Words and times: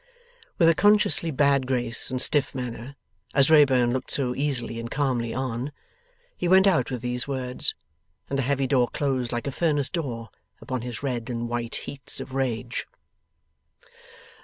With 0.57 0.67
a 0.67 0.73
consciously 0.73 1.29
bad 1.29 1.67
grace 1.67 2.09
and 2.09 2.19
stiff 2.19 2.55
manner, 2.55 2.95
as 3.35 3.51
Wrayburn 3.51 3.91
looked 3.93 4.09
so 4.09 4.33
easily 4.33 4.79
and 4.79 4.89
calmly 4.89 5.31
on, 5.31 5.71
he 6.35 6.47
went 6.47 6.65
out 6.65 6.89
with 6.89 7.03
these 7.03 7.27
words, 7.27 7.75
and 8.27 8.39
the 8.39 8.49
heavy 8.49 8.65
door 8.65 8.87
closed 8.87 9.31
like 9.31 9.45
a 9.45 9.51
furnace 9.51 9.91
door 9.91 10.29
upon 10.59 10.81
his 10.81 11.03
red 11.03 11.29
and 11.29 11.47
white 11.47 11.75
heats 11.85 12.19
of 12.19 12.33
rage. 12.33 12.87